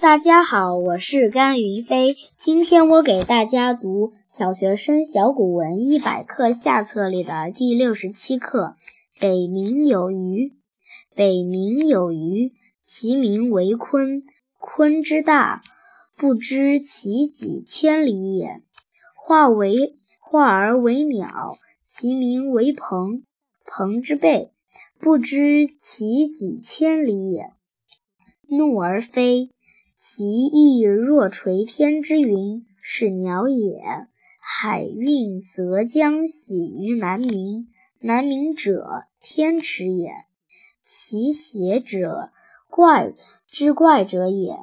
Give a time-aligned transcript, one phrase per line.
[0.00, 2.16] 大家好，我是甘云飞。
[2.38, 8.76] 今天我给大家读《小学生小古文一百课下册》里的第六十七课
[9.20, 10.50] 《北冥有鱼》。
[11.16, 12.52] 北冥有鱼，
[12.84, 14.22] 其名为鲲。
[14.60, 15.62] 鲲之大，
[16.16, 18.62] 不知其几千里也。
[19.16, 23.24] 化为化而为鸟，其名为鹏。
[23.64, 24.52] 鹏之背，
[25.00, 27.50] 不知其几千里也。
[28.46, 29.50] 怒而飞。
[30.00, 33.80] 其翼若垂天之云，是鸟也。
[34.40, 37.66] 海运则将徙于南冥，
[37.98, 40.12] 南冥者，天池也。
[40.84, 42.30] 其邪者，
[42.70, 43.12] 怪
[43.50, 44.60] 之怪者也。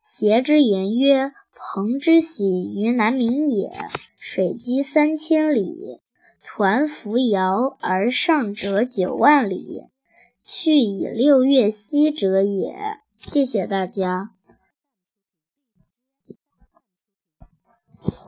[0.00, 3.72] 邪之言曰：鹏之徙于南冥也，
[4.16, 6.00] 水击三千里，
[6.40, 9.82] 抟扶摇而上者九万里，
[10.46, 12.72] 去以六月息者也。
[13.18, 14.30] 谢谢大家。